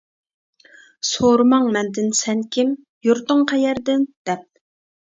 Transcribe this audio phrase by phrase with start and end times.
[1.09, 2.75] سورىماڭ مەندىن، سەن كىم؟
[3.11, 4.47] يۇرتۇڭ قەيەردىن دەپ!